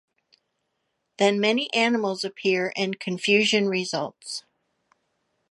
Then 1.17 1.39
many 1.39 1.71
animals 1.75 2.23
appear, 2.23 2.73
and 2.75 2.99
confusion 2.99 3.67
results. 3.67 4.43